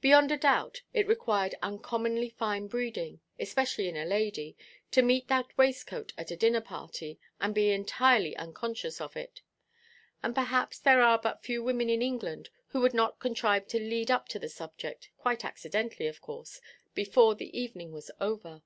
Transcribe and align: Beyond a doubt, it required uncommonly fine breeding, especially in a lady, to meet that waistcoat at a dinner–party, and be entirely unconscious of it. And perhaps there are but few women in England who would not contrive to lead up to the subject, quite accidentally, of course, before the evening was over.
Beyond 0.00 0.32
a 0.32 0.38
doubt, 0.38 0.80
it 0.94 1.06
required 1.06 1.54
uncommonly 1.62 2.30
fine 2.30 2.66
breeding, 2.66 3.20
especially 3.38 3.90
in 3.90 3.96
a 3.98 4.06
lady, 4.06 4.56
to 4.90 5.02
meet 5.02 5.28
that 5.28 5.48
waistcoat 5.58 6.14
at 6.16 6.30
a 6.30 6.36
dinner–party, 6.38 7.18
and 7.42 7.54
be 7.54 7.70
entirely 7.70 8.34
unconscious 8.38 9.02
of 9.02 9.18
it. 9.18 9.42
And 10.22 10.34
perhaps 10.34 10.78
there 10.78 11.02
are 11.02 11.18
but 11.18 11.42
few 11.42 11.62
women 11.62 11.90
in 11.90 12.00
England 12.00 12.48
who 12.68 12.80
would 12.80 12.94
not 12.94 13.20
contrive 13.20 13.66
to 13.66 13.78
lead 13.78 14.10
up 14.10 14.28
to 14.30 14.38
the 14.38 14.48
subject, 14.48 15.10
quite 15.18 15.44
accidentally, 15.44 16.06
of 16.06 16.22
course, 16.22 16.62
before 16.94 17.34
the 17.34 17.54
evening 17.54 17.92
was 17.92 18.10
over. 18.18 18.62